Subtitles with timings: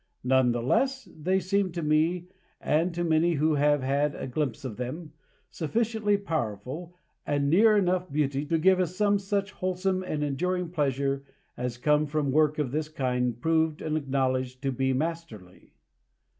[0.23, 2.25] None the less, they seem to me,
[2.59, 5.13] and to many who have had a glimpse of them,
[5.51, 11.23] sufficiently powerful, and near enough beauty, to give us some such wholesome and enduring pleasure
[11.55, 15.71] as comes from work of this kind proved and acknowledged to be masterly.